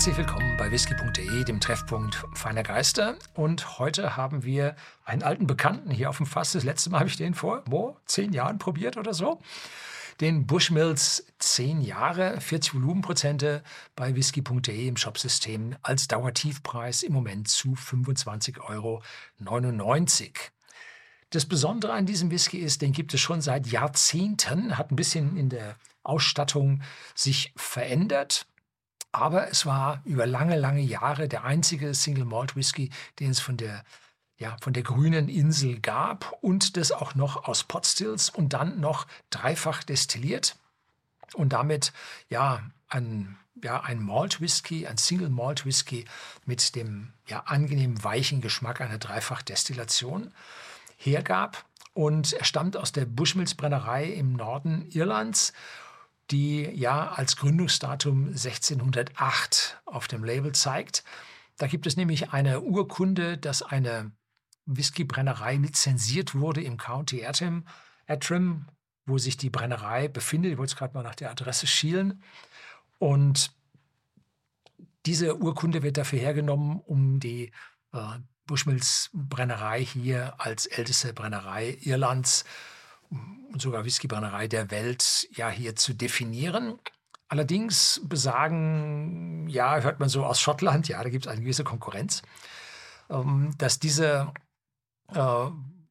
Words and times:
Herzlich 0.00 0.16
willkommen 0.16 0.56
bei 0.56 0.70
whisky.de, 0.70 1.44
dem 1.44 1.60
Treffpunkt 1.60 2.24
feiner 2.32 2.62
Geister. 2.62 3.18
Und 3.34 3.78
heute 3.78 4.16
haben 4.16 4.44
wir 4.44 4.74
einen 5.04 5.22
alten 5.22 5.46
Bekannten 5.46 5.90
hier 5.90 6.08
auf 6.08 6.16
dem 6.16 6.24
Fass. 6.24 6.52
Das 6.52 6.64
letzte 6.64 6.88
Mal 6.88 7.00
habe 7.00 7.10
ich 7.10 7.18
den 7.18 7.34
vor 7.34 7.62
wo, 7.66 7.98
zehn 8.06 8.32
Jahren 8.32 8.58
probiert 8.58 8.96
oder 8.96 9.12
so. 9.12 9.42
Den 10.18 10.46
Bushmills 10.46 11.26
10 11.40 11.82
Jahre, 11.82 12.40
40 12.40 12.76
Volumenprozente 12.76 13.62
bei 13.94 14.14
whisky.de 14.14 14.88
im 14.88 14.96
Shopsystem 14.96 15.76
als 15.82 16.08
Dauertiefpreis 16.08 17.02
im 17.02 17.12
Moment 17.12 17.48
zu 17.48 17.74
25,99 17.74 18.58
Euro. 18.70 19.02
Das 21.28 21.44
Besondere 21.44 21.92
an 21.92 22.06
diesem 22.06 22.30
Whisky 22.30 22.56
ist, 22.56 22.80
den 22.80 22.92
gibt 22.92 23.12
es 23.12 23.20
schon 23.20 23.42
seit 23.42 23.66
Jahrzehnten, 23.66 24.78
hat 24.78 24.92
ein 24.92 24.96
bisschen 24.96 25.36
in 25.36 25.50
der 25.50 25.76
Ausstattung 26.02 26.80
sich 27.14 27.52
verändert. 27.54 28.46
Aber 29.12 29.48
es 29.48 29.66
war 29.66 30.02
über 30.04 30.26
lange, 30.26 30.56
lange 30.58 30.82
Jahre 30.82 31.28
der 31.28 31.44
einzige 31.44 31.94
Single 31.94 32.24
Malt 32.24 32.54
Whisky, 32.54 32.90
den 33.18 33.30
es 33.30 33.40
von 33.40 33.56
der, 33.56 33.84
ja, 34.38 34.56
von 34.60 34.72
der 34.72 34.82
grünen 34.82 35.28
Insel 35.28 35.80
gab 35.80 36.32
und 36.40 36.76
das 36.76 36.92
auch 36.92 37.14
noch 37.14 37.48
aus 37.48 37.64
Potstills 37.64 38.30
und 38.30 38.52
dann 38.52 38.80
noch 38.80 39.06
dreifach 39.30 39.82
destilliert 39.82 40.56
und 41.34 41.52
damit 41.52 41.92
ja 42.28 42.62
ein, 42.88 43.36
ja, 43.62 43.80
ein 43.80 44.02
Malt 44.02 44.40
Whisky, 44.40 44.86
ein 44.86 44.96
Single 44.96 45.30
Malt 45.30 45.66
Whisky 45.66 46.04
mit 46.44 46.76
dem 46.76 47.12
ja, 47.26 47.40
angenehm 47.46 48.02
weichen 48.04 48.40
Geschmack 48.40 48.80
einer 48.80 48.98
Dreifachdestillation 48.98 50.32
hergab. 50.96 51.64
Und 51.92 52.32
er 52.32 52.44
stammt 52.44 52.76
aus 52.76 52.92
der 52.92 53.04
Bushmills 53.04 53.56
Brennerei 53.56 54.06
im 54.06 54.34
Norden 54.34 54.86
Irlands 54.90 55.52
die 56.30 56.62
ja 56.62 57.10
als 57.10 57.36
Gründungsdatum 57.36 58.28
1608 58.28 59.80
auf 59.84 60.08
dem 60.08 60.24
Label 60.24 60.52
zeigt. 60.52 61.04
Da 61.56 61.66
gibt 61.66 61.86
es 61.86 61.96
nämlich 61.96 62.30
eine 62.30 62.60
Urkunde, 62.60 63.36
dass 63.36 63.62
eine 63.62 64.12
Whiskybrennerei 64.66 65.56
lizenziert 65.56 66.34
wurde 66.34 66.62
im 66.62 66.76
County 66.76 67.26
Antrim, 67.26 67.64
Antrim 68.06 68.66
wo 69.06 69.18
sich 69.18 69.36
die 69.36 69.50
Brennerei 69.50 70.08
befindet. 70.08 70.52
Ich 70.52 70.58
wollte 70.58 70.76
gerade 70.76 70.94
mal 70.94 71.02
nach 71.02 71.14
der 71.14 71.30
Adresse 71.30 71.66
schielen. 71.66 72.22
Und 72.98 73.52
diese 75.06 75.36
Urkunde 75.38 75.82
wird 75.82 75.96
dafür 75.96 76.20
hergenommen, 76.20 76.80
um 76.80 77.18
die 77.18 77.50
äh, 77.92 78.18
Bushmills 78.46 79.10
Brennerei 79.12 79.84
hier 79.84 80.34
als 80.38 80.66
älteste 80.66 81.12
Brennerei 81.12 81.78
Irlands 81.80 82.44
und 83.52 83.60
sogar 83.60 83.84
Whiskybrennerei 83.84 84.48
der 84.48 84.70
Welt 84.70 85.28
ja 85.32 85.48
hier 85.50 85.76
zu 85.76 85.94
definieren. 85.94 86.78
Allerdings 87.28 88.00
besagen, 88.04 89.48
ja, 89.48 89.80
hört 89.80 90.00
man 90.00 90.08
so 90.08 90.24
aus 90.24 90.40
Schottland, 90.40 90.88
ja, 90.88 91.02
da 91.02 91.10
gibt 91.10 91.26
es 91.26 91.32
eine 91.32 91.42
gewisse 91.42 91.64
Konkurrenz, 91.64 92.22
ähm, 93.08 93.54
dass 93.58 93.78
diese 93.78 94.32
äh, 95.14 95.46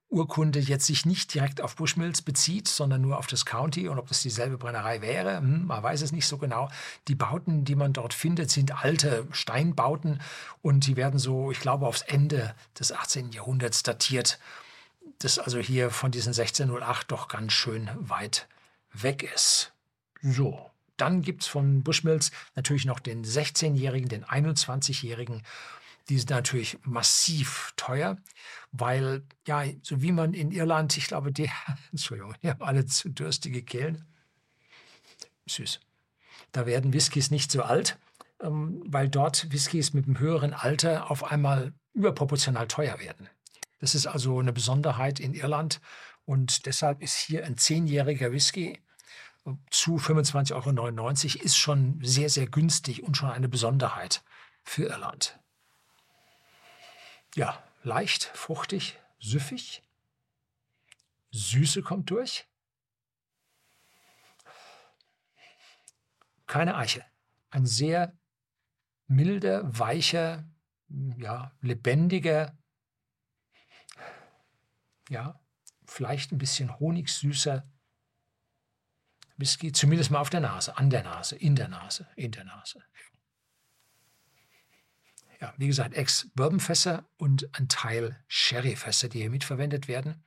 Urkunde 0.09 0.59
jetzt 0.59 0.87
sich 0.87 1.05
nicht 1.05 1.33
direkt 1.33 1.61
auf 1.61 1.75
Bushmills 1.75 2.23
bezieht, 2.23 2.67
sondern 2.67 3.01
nur 3.01 3.17
auf 3.17 3.27
das 3.27 3.45
County 3.45 3.87
und 3.87 3.99
ob 3.99 4.07
das 4.07 4.21
dieselbe 4.21 4.57
Brennerei 4.57 5.01
wäre, 5.01 5.37
hm, 5.37 5.67
man 5.67 5.83
weiß 5.83 6.01
es 6.01 6.11
nicht 6.11 6.27
so 6.27 6.37
genau. 6.37 6.69
Die 7.07 7.15
Bauten, 7.15 7.63
die 7.63 7.75
man 7.75 7.93
dort 7.93 8.13
findet, 8.13 8.49
sind 8.49 8.83
alte 8.83 9.27
Steinbauten 9.31 10.19
und 10.61 10.87
die 10.87 10.97
werden 10.97 11.19
so, 11.19 11.51
ich 11.51 11.59
glaube, 11.59 11.85
aufs 11.85 12.01
Ende 12.01 12.55
des 12.77 12.91
18. 12.91 13.31
Jahrhunderts 13.31 13.83
datiert 13.83 14.39
das 15.19 15.39
also 15.39 15.59
hier 15.59 15.91
von 15.91 16.11
diesen 16.11 16.29
1608 16.29 17.11
doch 17.11 17.27
ganz 17.27 17.53
schön 17.53 17.89
weit 17.95 18.47
weg 18.93 19.23
ist. 19.23 19.73
So, 20.21 20.69
dann 20.97 21.21
gibt 21.21 21.43
es 21.43 21.47
von 21.47 21.83
Bushmills 21.83 22.31
natürlich 22.55 22.85
noch 22.85 22.99
den 22.99 23.23
16-Jährigen, 23.23 24.09
den 24.09 24.25
21-Jährigen. 24.25 25.43
Die 26.09 26.17
sind 26.17 26.29
natürlich 26.31 26.77
massiv 26.83 27.73
teuer, 27.75 28.17
weil, 28.71 29.23
ja, 29.47 29.63
so 29.83 30.01
wie 30.01 30.11
man 30.11 30.33
in 30.33 30.51
Irland, 30.51 30.97
ich 30.97 31.07
glaube, 31.07 31.31
die, 31.31 31.49
Entschuldigung, 31.91 32.35
die 32.41 32.49
haben 32.49 32.63
alle 32.63 32.85
zu 32.85 33.09
durstige 33.09 33.63
Kehlen. 33.63 34.05
Süß. 35.47 35.79
Da 36.51 36.65
werden 36.65 36.93
Whiskys 36.93 37.31
nicht 37.31 37.51
so 37.51 37.61
alt, 37.61 37.97
ähm, 38.41 38.81
weil 38.85 39.07
dort 39.07 39.51
Whiskys 39.51 39.93
mit 39.93 40.05
einem 40.05 40.19
höheren 40.19 40.53
Alter 40.53 41.11
auf 41.11 41.23
einmal 41.23 41.73
überproportional 41.93 42.67
teuer 42.67 42.99
werden. 42.99 43.29
Das 43.79 43.95
ist 43.95 44.07
also 44.07 44.39
eine 44.39 44.53
Besonderheit 44.53 45.19
in 45.19 45.33
Irland 45.33 45.81
und 46.25 46.65
deshalb 46.65 47.01
ist 47.01 47.17
hier 47.17 47.45
ein 47.45 47.57
zehnjähriger 47.57 48.31
Whisky 48.31 48.81
zu 49.71 49.97
25,99 49.97 51.35
Euro 51.35 51.43
ist 51.43 51.57
schon 51.57 51.99
sehr, 52.03 52.29
sehr 52.29 52.47
günstig 52.47 53.03
und 53.03 53.17
schon 53.17 53.31
eine 53.31 53.49
Besonderheit 53.49 54.23
für 54.63 54.85
Irland. 54.85 55.39
Ja, 57.35 57.63
leicht, 57.83 58.25
fruchtig, 58.25 58.99
süffig. 59.19 59.81
Süße 61.31 61.81
kommt 61.81 62.09
durch. 62.09 62.47
Keine 66.47 66.75
Eiche. 66.75 67.05
Ein 67.51 67.65
sehr 67.65 68.17
milder, 69.07 69.61
weicher, 69.77 70.45
ja, 71.17 71.51
lebendiger 71.61 72.57
ja, 75.09 75.39
vielleicht 75.85 76.31
ein 76.31 76.37
bisschen 76.37 76.79
honigsüßer 76.79 77.67
Whisky, 79.37 79.71
zumindest 79.71 80.11
mal 80.11 80.19
auf 80.19 80.29
der 80.29 80.41
Nase, 80.41 80.77
an 80.77 80.89
der 80.89 81.03
Nase, 81.03 81.35
in 81.35 81.55
der 81.55 81.67
Nase, 81.67 82.07
in 82.15 82.31
der 82.31 82.43
Nase. 82.43 82.83
Ja, 85.41 85.53
wie 85.57 85.67
gesagt, 85.67 85.95
Ex-Bourbonfässer 85.95 87.09
und 87.17 87.49
ein 87.57 87.69
Teil 87.69 88.21
Sherryfässer, 88.27 89.07
die 89.07 89.19
hier 89.19 89.29
mitverwendet 89.29 89.87
werden. 89.87 90.23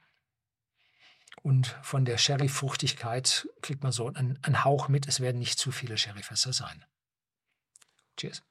Und 1.42 1.66
von 1.82 2.04
der 2.04 2.18
Sherry-Fruchtigkeit 2.18 3.48
kriegt 3.60 3.82
man 3.82 3.92
so 3.92 4.06
einen, 4.06 4.42
einen 4.42 4.64
Hauch 4.64 4.88
mit. 4.88 5.06
Es 5.06 5.20
werden 5.20 5.38
nicht 5.38 5.58
zu 5.58 5.70
viele 5.70 5.98
Sherryfässer 5.98 6.52
sein. 6.52 6.84
Cheers. 8.16 8.42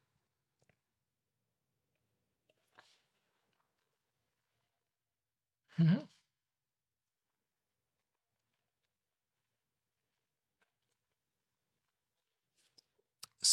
Mhm. 5.77 6.10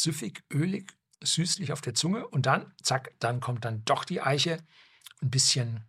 Süffig, 0.01 0.43
ölig, 0.51 0.93
süßlich 1.21 1.73
auf 1.73 1.81
der 1.81 1.93
Zunge 1.93 2.27
und 2.27 2.45
dann, 2.45 2.73
zack, 2.81 3.13
dann 3.19 3.39
kommt 3.39 3.65
dann 3.65 3.83
doch 3.85 4.05
die 4.05 4.21
Eiche. 4.21 4.63
Ein 5.21 5.29
bisschen, 5.29 5.83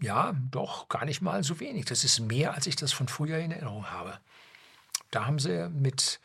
ja, 0.00 0.34
doch 0.50 0.88
gar 0.88 1.04
nicht 1.04 1.22
mal 1.22 1.42
so 1.42 1.60
wenig. 1.60 1.86
Das 1.86 2.04
ist 2.04 2.20
mehr, 2.20 2.54
als 2.54 2.66
ich 2.66 2.76
das 2.76 2.92
von 2.92 3.08
früher 3.08 3.38
in 3.38 3.50
Erinnerung 3.50 3.90
habe. 3.90 4.20
Da 5.10 5.26
haben 5.26 5.38
sie 5.38 5.70
mit, 5.70 6.20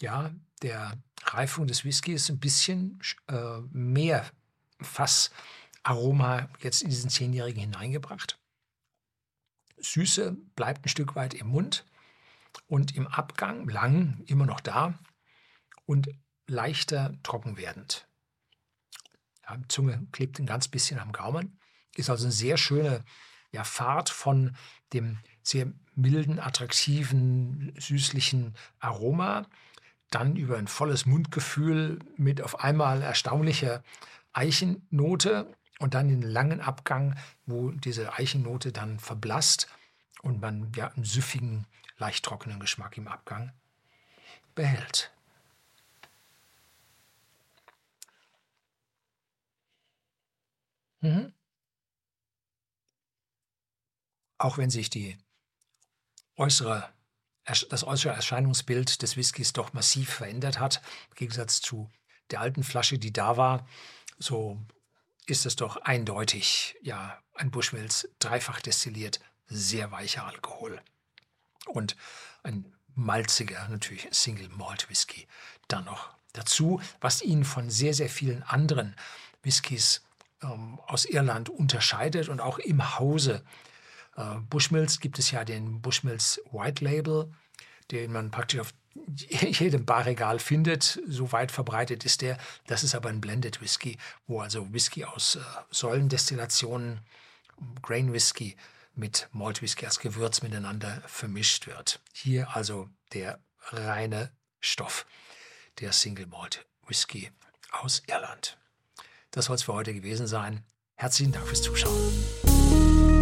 ja, 0.00 0.32
der 0.62 0.92
Reifung 1.24 1.66
des 1.66 1.84
Whiskys 1.84 2.30
ein 2.30 2.38
bisschen 2.38 3.00
äh, 3.28 3.60
mehr 3.70 4.30
Fassaroma 4.80 6.48
jetzt 6.60 6.82
in 6.82 6.90
diesen 6.90 7.10
Zehnjährigen 7.10 7.60
hineingebracht. 7.60 8.38
Süße 9.78 10.36
bleibt 10.56 10.84
ein 10.84 10.90
Stück 10.90 11.16
weit 11.16 11.34
im 11.34 11.48
Mund 11.48 11.84
und 12.66 12.96
im 12.96 13.06
Abgang 13.06 13.68
lang 13.68 14.22
immer 14.26 14.46
noch 14.46 14.60
da 14.60 14.98
und 15.86 16.08
leichter 16.46 17.14
trocken 17.22 17.56
werdend. 17.56 18.08
Ja, 19.48 19.56
die 19.56 19.68
Zunge 19.68 20.06
klebt 20.12 20.38
ein 20.38 20.46
ganz 20.46 20.68
bisschen 20.68 20.98
am 20.98 21.12
Gaumen. 21.12 21.58
Ist 21.96 22.10
also 22.10 22.24
eine 22.24 22.32
sehr 22.32 22.56
schöne 22.56 23.04
ja, 23.52 23.64
Fahrt 23.64 24.10
von 24.10 24.56
dem 24.92 25.18
sehr 25.42 25.72
milden, 25.94 26.38
attraktiven, 26.38 27.72
süßlichen 27.78 28.54
Aroma, 28.78 29.46
dann 30.10 30.36
über 30.36 30.56
ein 30.58 30.68
volles 30.68 31.06
Mundgefühl 31.06 31.98
mit 32.16 32.42
auf 32.42 32.60
einmal 32.60 33.02
erstaunlicher 33.02 33.82
Eichennote 34.32 35.52
und 35.78 35.94
dann 35.94 36.08
den 36.08 36.22
langen 36.22 36.60
Abgang, 36.60 37.16
wo 37.46 37.70
diese 37.70 38.12
Eichennote 38.14 38.72
dann 38.72 38.98
verblasst 38.98 39.68
und 40.22 40.40
man 40.40 40.72
ja 40.76 40.88
einen 40.88 41.04
süffigen, 41.04 41.66
leicht 41.96 42.24
trockenen 42.24 42.60
Geschmack 42.60 42.96
im 42.96 43.08
Abgang 43.08 43.52
behält. 44.54 45.12
Mhm. 51.00 51.32
Auch 54.38 54.58
wenn 54.58 54.70
sich 54.70 54.90
die 54.90 55.18
äußere, 56.36 56.88
das 57.44 57.84
äußere 57.84 58.14
Erscheinungsbild 58.14 59.02
des 59.02 59.16
Whiskys 59.16 59.52
doch 59.52 59.72
massiv 59.72 60.10
verändert 60.10 60.58
hat, 60.58 60.82
im 61.10 61.14
Gegensatz 61.16 61.60
zu 61.60 61.90
der 62.30 62.40
alten 62.40 62.62
Flasche, 62.62 62.98
die 62.98 63.12
da 63.12 63.36
war, 63.36 63.66
so 64.18 64.58
ist 65.26 65.46
es 65.46 65.56
doch 65.56 65.76
eindeutig, 65.78 66.76
ja, 66.82 67.18
ein 67.34 67.50
Bushmills 67.50 68.08
dreifach 68.18 68.60
destilliert, 68.60 69.20
sehr 69.46 69.90
weicher 69.90 70.26
Alkohol. 70.26 70.80
Und 71.66 71.96
ein 72.42 72.72
malziger, 72.94 73.68
natürlich 73.68 74.08
Single 74.10 74.48
Malt 74.48 74.88
Whisky, 74.88 75.26
dann 75.68 75.84
noch 75.84 76.10
dazu, 76.32 76.80
was 77.00 77.22
ihn 77.22 77.44
von 77.44 77.70
sehr, 77.70 77.94
sehr 77.94 78.08
vielen 78.08 78.42
anderen 78.42 78.96
Whiskys 79.42 80.02
ähm, 80.42 80.78
aus 80.86 81.04
Irland 81.04 81.48
unterscheidet 81.48 82.28
und 82.28 82.40
auch 82.40 82.58
im 82.58 82.98
Hause. 82.98 83.42
Äh, 84.16 84.36
Bushmills 84.48 85.00
gibt 85.00 85.18
es 85.18 85.30
ja 85.30 85.44
den 85.44 85.80
Bushmills 85.80 86.40
White 86.50 86.84
Label, 86.84 87.32
den 87.90 88.12
man 88.12 88.30
praktisch 88.30 88.60
auf 88.60 88.72
jedem 89.16 89.84
Barregal 89.84 90.38
findet. 90.38 91.00
So 91.06 91.32
weit 91.32 91.52
verbreitet 91.52 92.04
ist 92.04 92.22
der. 92.22 92.38
Das 92.66 92.84
ist 92.84 92.94
aber 92.94 93.08
ein 93.08 93.20
Blended 93.20 93.60
Whisky, 93.60 93.98
wo 94.26 94.40
also 94.40 94.72
Whisky 94.72 95.04
aus 95.04 95.36
äh, 95.36 95.40
Säulendestillationen, 95.70 97.00
Grain 97.82 98.12
Whisky 98.12 98.56
mit 98.94 99.28
Malt 99.32 99.62
Whisky 99.62 99.86
als 99.86 100.00
Gewürz 100.00 100.42
miteinander 100.42 101.02
vermischt 101.06 101.66
wird. 101.66 102.00
Hier 102.12 102.54
also 102.56 102.88
der 103.12 103.38
reine 103.70 104.32
Stoff, 104.60 105.06
der 105.78 105.92
Single 105.92 106.26
Malt 106.26 106.66
Whisky 106.86 107.30
aus 107.70 108.02
Irland. 108.06 108.59
Das 109.30 109.46
soll 109.46 109.56
es 109.56 109.62
für 109.62 109.74
heute 109.74 109.94
gewesen 109.94 110.26
sein. 110.26 110.64
Herzlichen 110.96 111.32
Dank 111.32 111.46
fürs 111.46 111.62
Zuschauen. 111.62 113.19